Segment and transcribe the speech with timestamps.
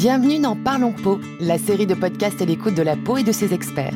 [0.00, 3.32] Bienvenue dans Parlons Peau, la série de podcasts à l'écoute de la peau et de
[3.32, 3.92] ses experts.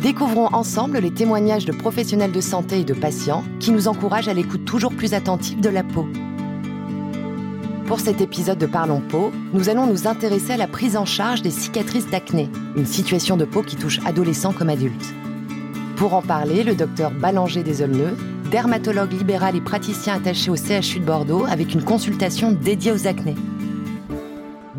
[0.00, 4.34] Découvrons ensemble les témoignages de professionnels de santé et de patients qui nous encouragent à
[4.34, 6.06] l'écoute toujours plus attentive de la peau.
[7.86, 11.42] Pour cet épisode de Parlons Peau, nous allons nous intéresser à la prise en charge
[11.42, 15.12] des cicatrices d'acné, une situation de peau qui touche adolescents comme adultes.
[15.96, 18.16] Pour en parler, le docteur Ballanger Desaulneux,
[18.52, 23.34] dermatologue libéral et praticien attaché au CHU de Bordeaux avec une consultation dédiée aux acnés.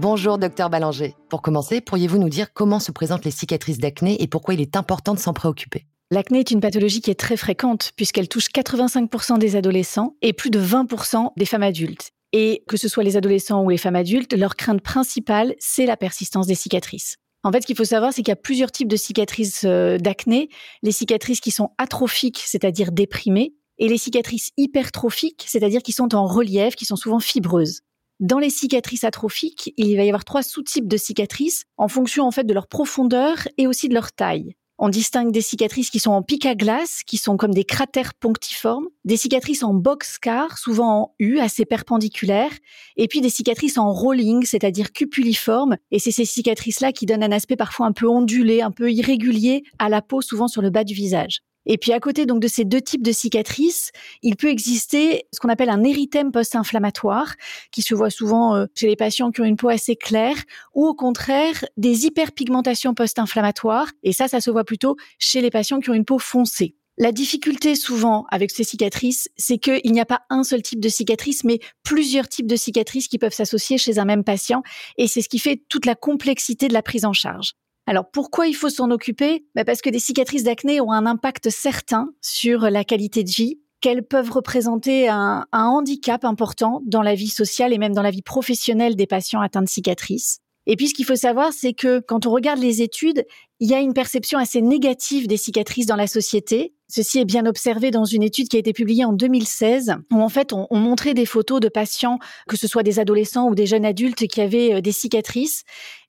[0.02, 1.14] Bonjour docteur Ballanger.
[1.30, 4.76] Pour commencer, pourriez-vous nous dire comment se présentent les cicatrices d'acné et pourquoi il est
[4.76, 5.86] important de s'en préoccuper?
[6.10, 10.50] L'acné est une pathologie qui est très fréquente puisqu'elle touche 85% des adolescents et plus
[10.50, 12.10] de 20% des femmes adultes.
[12.34, 15.98] Et que ce soit les adolescents ou les femmes adultes, leur crainte principale, c'est la
[15.98, 17.18] persistance des cicatrices.
[17.44, 20.00] En fait, ce qu'il faut savoir, c'est qu'il y a plusieurs types de cicatrices euh,
[20.00, 20.50] d'acné.
[20.82, 26.26] Les cicatrices qui sont atrophiques, c'est-à-dire déprimées, et les cicatrices hypertrophiques, c'est-à-dire qui sont en
[26.26, 27.82] relief, qui sont souvent fibreuses.
[28.22, 32.30] Dans les cicatrices atrophiques, il va y avoir trois sous-types de cicatrices en fonction en
[32.30, 34.54] fait de leur profondeur et aussi de leur taille.
[34.78, 38.14] On distingue des cicatrices qui sont en pic à glace, qui sont comme des cratères
[38.14, 42.54] punctiformes, des cicatrices en boxcar, souvent en U, assez perpendiculaires,
[42.96, 47.32] et puis des cicatrices en rolling, c'est-à-dire cupuliformes, et c'est ces cicatrices-là qui donnent un
[47.32, 50.84] aspect parfois un peu ondulé, un peu irrégulier à la peau, souvent sur le bas
[50.84, 51.42] du visage.
[51.66, 55.40] Et puis à côté donc de ces deux types de cicatrices, il peut exister ce
[55.40, 57.36] qu'on appelle un érythème post-inflammatoire,
[57.72, 60.38] qui se voit souvent euh, chez les patients qui ont une peau assez claire,
[60.74, 63.88] ou au contraire des hyperpigmentations post-inflammatoires.
[64.04, 66.76] Et ça, ça se voit plutôt chez les patients qui ont une peau foncée.
[66.98, 70.90] La difficulté souvent avec ces cicatrices, c'est qu'il n'y a pas un seul type de
[70.90, 74.62] cicatrice, mais plusieurs types de cicatrices qui peuvent s'associer chez un même patient.
[74.98, 77.54] Et c'est ce qui fait toute la complexité de la prise en charge.
[77.88, 79.46] Alors pourquoi il faut s'en occuper?
[79.56, 83.60] Bah, Parce que des cicatrices d'acné ont un impact certain sur la qualité de vie,
[83.82, 88.22] qu'elles peuvent représenter un, handicap important dans la vie sociale et même dans la vie
[88.22, 90.40] professionnelle des patients atteints de cicatrices.
[90.68, 93.26] Et puis ce qu'il faut savoir, c'est que quand on regarde les études,
[93.60, 96.76] il y a une perception assez négative des cicatrices dans la société.
[96.88, 100.30] Ceci est bien observé dans une étude qui a été publiée en 2016, où en
[100.30, 103.66] fait on, on montrait des photos de patients, que ce soit des adolescents ou des
[103.66, 105.64] jeunes adultes qui avaient euh, des cicatrices,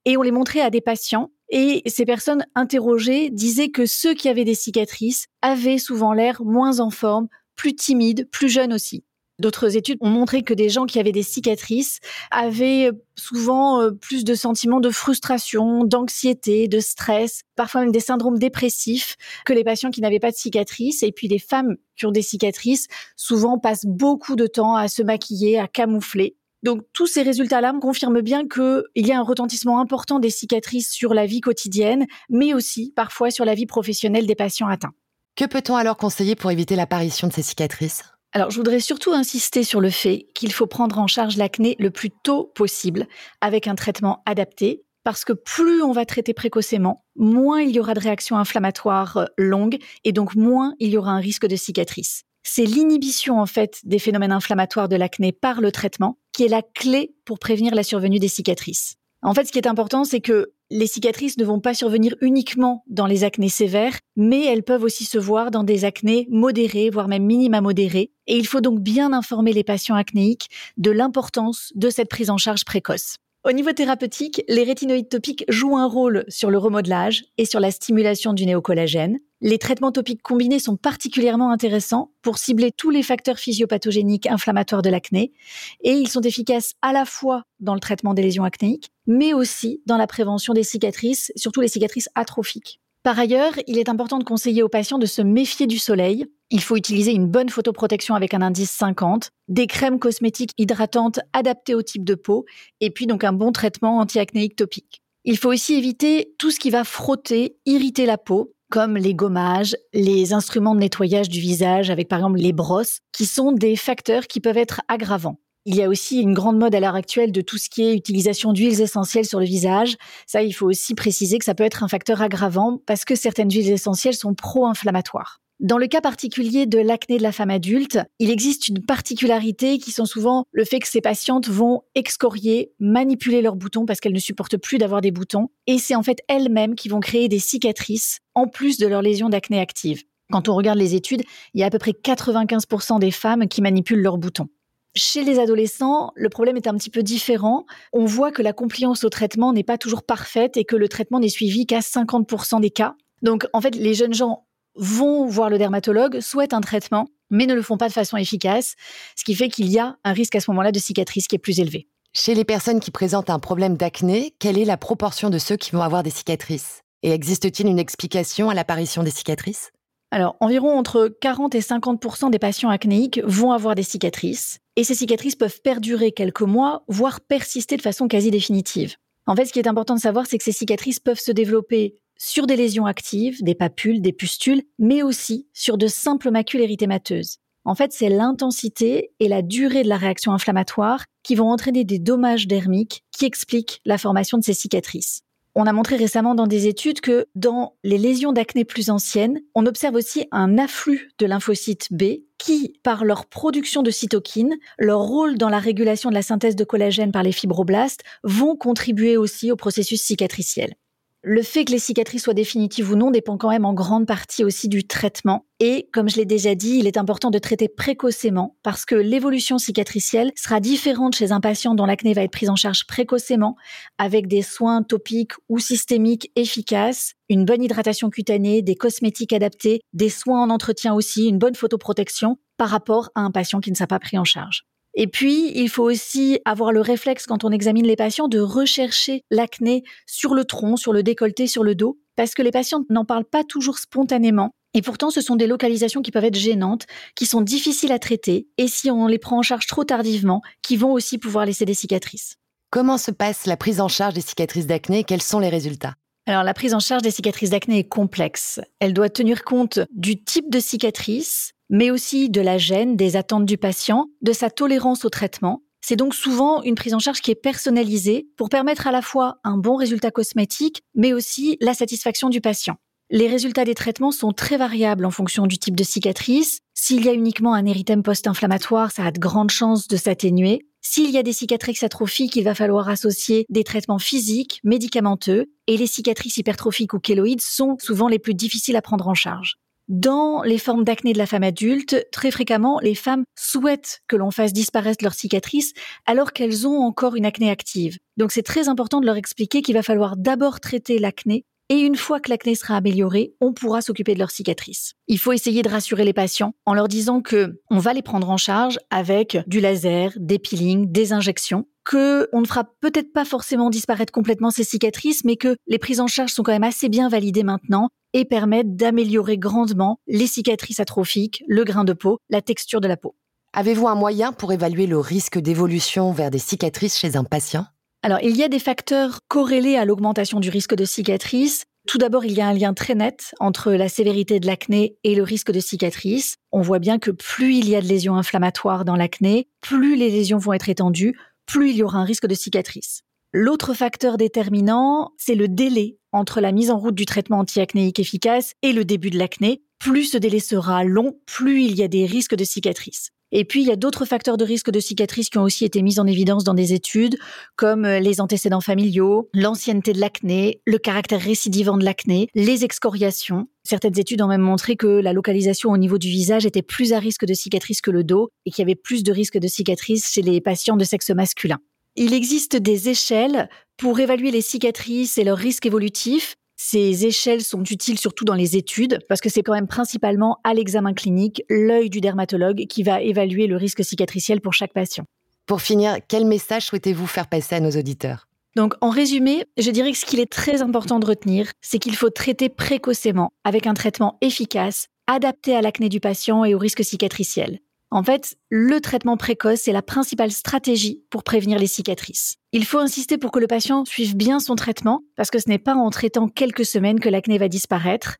[0.05, 4.31] et on les montrait à des patients et ces personnes interrogées disaient que ceux qui
[4.31, 9.05] avaient des cicatrices avaient souvent l'air moins en forme, plus timides, plus jeunes aussi.
[9.39, 14.25] D'autres études ont montré que des gens qui avaient des cicatrices avaient souvent euh, plus
[14.25, 19.91] de sentiments de frustration, d'anxiété, de stress, parfois même des syndromes dépressifs que les patients
[19.91, 21.03] qui n'avaient pas de cicatrices.
[21.03, 22.87] Et puis les femmes qui ont des cicatrices
[23.17, 26.37] souvent passent beaucoup de temps à se maquiller, à camoufler.
[26.63, 30.91] Donc tous ces résultats-là me confirment bien qu'il y a un retentissement important des cicatrices
[30.91, 34.93] sur la vie quotidienne, mais aussi parfois sur la vie professionnelle des patients atteints.
[35.35, 38.05] Que peut-on alors conseiller pour éviter l'apparition de ces cicatrices?
[38.35, 41.91] Alors, je voudrais surtout insister sur le fait qu'il faut prendre en charge l'acné le
[41.91, 43.07] plus tôt possible
[43.41, 47.93] avec un traitement adapté, parce que plus on va traiter précocement, moins il y aura
[47.93, 52.23] de réactions inflammatoires euh, longues et donc moins il y aura un risque de cicatrice.
[52.43, 56.63] C'est l'inhibition en fait des phénomènes inflammatoires de l'acné par le traitement qui est la
[56.63, 58.97] clé pour prévenir la survenue des cicatrices.
[59.23, 62.83] En fait, ce qui est important, c'est que les cicatrices ne vont pas survenir uniquement
[62.89, 67.09] dans les acnés sévères, mais elles peuvent aussi se voir dans des acnés modérés, voire
[67.09, 68.11] même minima modérés.
[68.27, 70.49] Et il faut donc bien informer les patients acnéiques
[70.79, 73.17] de l'importance de cette prise en charge précoce.
[73.45, 77.73] Au niveau thérapeutique, les rétinoïdes topiques jouent un rôle sur le remodelage et sur la
[77.73, 79.19] stimulation du néocollagène.
[79.41, 84.91] Les traitements topiques combinés sont particulièrement intéressants pour cibler tous les facteurs physiopathogéniques inflammatoires de
[84.91, 85.33] l'acné
[85.81, 89.83] et ils sont efficaces à la fois dans le traitement des lésions acnéiques, mais aussi
[89.87, 92.81] dans la prévention des cicatrices, surtout les cicatrices atrophiques.
[93.03, 96.27] Par ailleurs, il est important de conseiller aux patients de se méfier du soleil.
[96.51, 101.75] Il faut utiliser une bonne photoprotection avec un indice 50, des crèmes cosmétiques hydratantes adaptées
[101.75, 102.45] au type de peau,
[102.81, 105.03] et puis donc un bon traitement anti-acnéique topique.
[105.25, 109.77] Il faut aussi éviter tout ce qui va frotter, irriter la peau, comme les gommages,
[109.93, 114.29] les instruments de nettoyage du visage, avec par exemple les brosses, qui sont des facteurs
[114.29, 115.39] qui peuvent être aggravants.
[115.65, 117.95] Il y a aussi une grande mode à l'heure actuelle de tout ce qui est
[117.95, 119.97] utilisation d'huiles essentielles sur le visage.
[120.27, 123.51] Ça, il faut aussi préciser que ça peut être un facteur aggravant parce que certaines
[123.51, 125.39] huiles essentielles sont pro-inflammatoires.
[125.61, 129.93] Dans le cas particulier de l'acné de la femme adulte, il existe une particularité qui
[129.93, 134.19] sont souvent le fait que ces patientes vont excorier, manipuler leurs boutons parce qu'elles ne
[134.19, 135.51] supportent plus d'avoir des boutons.
[135.69, 139.29] Et c'est en fait elles-mêmes qui vont créer des cicatrices en plus de leurs lésions
[139.29, 140.03] d'acné actives.
[140.33, 141.23] Quand on regarde les études,
[141.55, 144.49] il y a à peu près 95% des femmes qui manipulent leurs boutons.
[144.95, 147.65] Chez les adolescents, le problème est un petit peu différent.
[147.95, 151.19] On voit que la compliance au traitement n'est pas toujours parfaite et que le traitement
[151.19, 152.95] n'est suivi qu'à 50% des cas.
[153.23, 157.55] Donc, en fait, les jeunes gens vont voir le dermatologue, souhaitent un traitement, mais ne
[157.55, 158.75] le font pas de façon efficace,
[159.17, 161.39] ce qui fait qu'il y a un risque à ce moment-là de cicatrice qui est
[161.39, 161.89] plus élevé.
[162.13, 165.71] Chez les personnes qui présentent un problème d'acné, quelle est la proportion de ceux qui
[165.71, 166.83] vont avoir des cicatrices?
[167.03, 169.73] Et existe-t-il une explication à l'apparition des cicatrices?
[170.13, 174.95] Alors, environ entre 40 et 50% des patients acnéiques vont avoir des cicatrices, et ces
[174.95, 178.97] cicatrices peuvent perdurer quelques mois, voire persister de façon quasi définitive.
[179.27, 181.97] En fait, ce qui est important de savoir, c'est que ces cicatrices peuvent se développer
[182.19, 187.39] sur des lésions actives, des papules, des pustules, mais aussi sur de simples macules érythémateuses.
[187.65, 191.99] En fait, c'est l'intensité et la durée de la réaction inflammatoire qui vont entraîner des
[191.99, 195.23] dommages dermiques qui expliquent la formation de ces cicatrices.
[195.55, 199.67] On a montré récemment dans des études que dans les lésions d'acné plus anciennes, on
[199.67, 205.37] observe aussi un afflux de lymphocytes B qui, par leur production de cytokines, leur rôle
[205.37, 209.57] dans la régulation de la synthèse de collagène par les fibroblastes, vont contribuer aussi au
[209.57, 210.75] processus cicatriciel.
[211.25, 214.43] Le fait que les cicatrices soient définitives ou non dépend quand même en grande partie
[214.43, 215.47] aussi du traitement.
[215.61, 219.59] Et comme je l'ai déjà dit, il est important de traiter précocement parce que l'évolution
[219.59, 223.55] cicatricielle sera différente chez un patient dont l'acné va être prise en charge précocement
[223.99, 230.11] avec des soins topiques ou systémiques efficaces, une bonne hydratation cutanée, des cosmétiques adaptés, des
[230.11, 233.87] soins en entretien aussi, une bonne photoprotection par rapport à un patient qui ne s'est
[233.87, 234.65] pas pris en charge.
[234.95, 239.23] Et puis, il faut aussi avoir le réflexe quand on examine les patients de rechercher
[239.31, 243.05] l'acné sur le tronc, sur le décolleté, sur le dos, parce que les patients n'en
[243.05, 244.51] parlent pas toujours spontanément.
[244.75, 248.49] Et pourtant, ce sont des localisations qui peuvent être gênantes, qui sont difficiles à traiter,
[248.59, 251.75] et si on les prend en charge trop tardivement, qui vont aussi pouvoir laisser des
[251.75, 252.37] cicatrices.
[252.71, 255.01] Comment se passe la prise en charge des cicatrices d'acné?
[255.01, 255.95] Et quels sont les résultats?
[256.27, 258.61] Alors la prise en charge des cicatrices d'acné est complexe.
[258.79, 263.47] Elle doit tenir compte du type de cicatrice, mais aussi de la gêne, des attentes
[263.47, 265.63] du patient, de sa tolérance au traitement.
[265.81, 269.39] C'est donc souvent une prise en charge qui est personnalisée pour permettre à la fois
[269.43, 272.77] un bon résultat cosmétique, mais aussi la satisfaction du patient.
[273.11, 276.61] Les résultats des traitements sont très variables en fonction du type de cicatrice.
[276.75, 280.67] S'il y a uniquement un érythème post-inflammatoire, ça a de grandes chances de s'atténuer.
[280.83, 285.77] S'il y a des cicatrices atrophiques, il va falloir associer des traitements physiques, médicamenteux, et
[285.77, 289.57] les cicatrices hypertrophiques ou kéloïdes sont souvent les plus difficiles à prendre en charge.
[289.93, 294.31] Dans les formes d'acné de la femme adulte, très fréquemment, les femmes souhaitent que l'on
[294.31, 295.75] fasse disparaître leurs cicatrices
[296.07, 297.99] alors qu'elles ont encore une acné active.
[298.17, 301.97] Donc c'est très important de leur expliquer qu'il va falloir d'abord traiter l'acné et une
[301.97, 304.95] fois que l'acné sera amélioré, on pourra s'occuper de leurs cicatrices.
[305.09, 308.29] Il faut essayer de rassurer les patients en leur disant que on va les prendre
[308.31, 313.25] en charge avec du laser, des peelings, des injections, que on ne fera peut-être pas
[313.25, 316.89] forcément disparaître complètement ces cicatrices, mais que les prises en charge sont quand même assez
[316.89, 322.43] bien validées maintenant et permettent d'améliorer grandement les cicatrices atrophiques, le grain de peau, la
[322.43, 323.17] texture de la peau.
[323.55, 327.67] Avez-vous un moyen pour évaluer le risque d'évolution vers des cicatrices chez un patient?
[328.05, 331.67] Alors, il y a des facteurs corrélés à l'augmentation du risque de cicatrice.
[331.87, 335.15] Tout d'abord, il y a un lien très net entre la sévérité de l'acné et
[335.15, 336.37] le risque de cicatrice.
[336.51, 340.11] On voit bien que plus il y a de lésions inflammatoires dans l'acné, plus les
[340.11, 341.17] lésions vont être étendues,
[341.47, 343.03] plus il y aura un risque de cicatrice.
[343.33, 348.53] L'autre facteur déterminant, c'est le délai entre la mise en route du traitement anti-acnéique efficace
[348.63, 349.63] et le début de l'acné.
[349.79, 353.11] Plus ce délai sera long, plus il y a des risques de cicatrice.
[353.33, 355.81] Et puis, il y a d'autres facteurs de risque de cicatrice qui ont aussi été
[355.83, 357.17] mis en évidence dans des études,
[357.57, 363.49] comme euh, les antécédents familiaux, l'ancienneté de l'acné, le caractère récidivant de l'acné, les excoriations.
[363.65, 366.99] Certaines études ont même montré que la localisation au niveau du visage était plus à
[366.99, 370.13] risque de cicatrice que le dos et qu'il y avait plus de risque de cicatrice
[370.13, 371.59] chez les patients de sexe masculin.
[371.97, 377.65] Il existe des échelles pour évaluer les cicatrices et leurs risques évolutifs ces échelles sont
[377.65, 381.91] utiles surtout dans les études parce que c'est quand même principalement à l'examen clinique l'œil
[381.91, 385.05] du dermatologue qui va évaluer le risque cicatriciel pour chaque patient.
[385.45, 388.29] Pour finir, quel message souhaitez-vous faire passer à nos auditeurs?
[388.55, 391.97] Donc, en résumé, je dirais que ce qu'il est très important de retenir, c'est qu'il
[391.97, 396.85] faut traiter précocement avec un traitement efficace, adapté à l'acné du patient et au risque
[396.85, 397.59] cicatriciel.
[397.93, 402.37] En fait, le traitement précoce est la principale stratégie pour prévenir les cicatrices.
[402.53, 405.59] Il faut insister pour que le patient suive bien son traitement, parce que ce n'est
[405.59, 408.17] pas en traitant quelques semaines que l'acné va disparaître.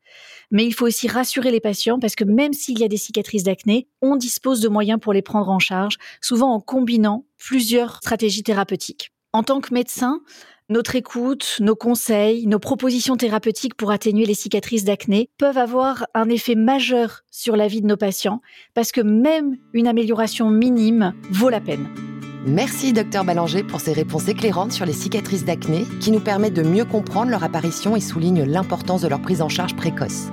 [0.51, 3.45] Mais il faut aussi rassurer les patients, parce que même s'il y a des cicatrices
[3.45, 8.43] d'acné, on dispose de moyens pour les prendre en charge, souvent en combinant plusieurs stratégies
[8.43, 9.11] thérapeutiques.
[9.31, 10.21] En tant que médecin,
[10.73, 16.27] notre écoute, nos conseils, nos propositions thérapeutiques pour atténuer les cicatrices d'acné peuvent avoir un
[16.29, 18.41] effet majeur sur la vie de nos patients
[18.73, 21.87] parce que même une amélioration minime vaut la peine.
[22.47, 26.63] Merci docteur Ballanger pour ces réponses éclairantes sur les cicatrices d'acné qui nous permettent de
[26.63, 30.29] mieux comprendre leur apparition et soulignent l'importance de leur prise en charge précoce.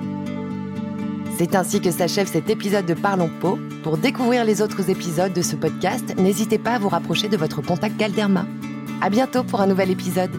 [1.37, 3.59] C'est ainsi que s'achève cet épisode de Parlons Peau.
[3.83, 7.61] Pour découvrir les autres épisodes de ce podcast, n'hésitez pas à vous rapprocher de votre
[7.61, 8.47] contact Galderma.
[9.03, 10.29] À bientôt pour un nouvel épisode.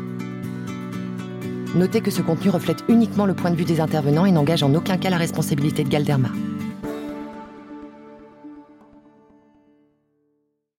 [1.74, 4.72] Notez que ce contenu reflète uniquement le point de vue des intervenants et n'engage en
[4.74, 6.28] aucun cas la responsabilité de Galderma.